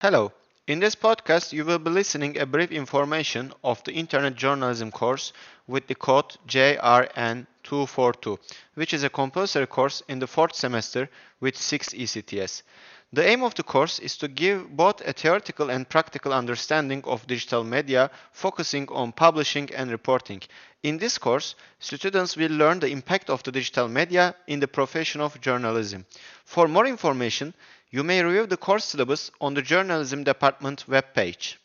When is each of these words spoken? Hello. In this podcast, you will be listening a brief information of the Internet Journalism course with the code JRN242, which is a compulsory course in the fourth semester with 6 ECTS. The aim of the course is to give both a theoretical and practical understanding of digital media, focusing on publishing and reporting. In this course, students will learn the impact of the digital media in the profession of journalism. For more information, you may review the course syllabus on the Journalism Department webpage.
Hello. 0.00 0.32
In 0.66 0.80
this 0.80 0.94
podcast, 0.94 1.52
you 1.52 1.62
will 1.64 1.78
be 1.78 1.90
listening 1.90 2.38
a 2.38 2.46
brief 2.46 2.70
information 2.72 3.52
of 3.62 3.84
the 3.84 3.92
Internet 3.92 4.34
Journalism 4.36 4.90
course 4.90 5.34
with 5.66 5.86
the 5.86 5.94
code 5.94 6.36
JRN242, 7.66 8.38
which 8.74 8.94
is 8.94 9.02
a 9.02 9.10
compulsory 9.10 9.66
course 9.66 10.02
in 10.08 10.18
the 10.18 10.26
fourth 10.26 10.54
semester 10.54 11.08
with 11.40 11.56
6 11.56 11.90
ECTS. 11.90 12.62
The 13.12 13.26
aim 13.26 13.42
of 13.44 13.54
the 13.54 13.62
course 13.62 13.98
is 14.00 14.16
to 14.18 14.28
give 14.28 14.68
both 14.76 15.00
a 15.00 15.12
theoretical 15.12 15.70
and 15.70 15.88
practical 15.88 16.32
understanding 16.32 17.02
of 17.04 17.26
digital 17.26 17.62
media, 17.62 18.10
focusing 18.32 18.88
on 18.90 19.12
publishing 19.12 19.70
and 19.74 19.90
reporting. 19.90 20.42
In 20.82 20.98
this 20.98 21.16
course, 21.16 21.54
students 21.78 22.36
will 22.36 22.50
learn 22.50 22.80
the 22.80 22.90
impact 22.90 23.30
of 23.30 23.42
the 23.42 23.52
digital 23.52 23.88
media 23.88 24.34
in 24.46 24.60
the 24.60 24.68
profession 24.68 25.20
of 25.20 25.40
journalism. 25.40 26.04
For 26.44 26.66
more 26.66 26.86
information, 26.86 27.54
you 27.90 28.02
may 28.02 28.22
review 28.22 28.46
the 28.46 28.56
course 28.56 28.84
syllabus 28.84 29.30
on 29.40 29.54
the 29.54 29.62
Journalism 29.62 30.24
Department 30.24 30.84
webpage. 30.88 31.56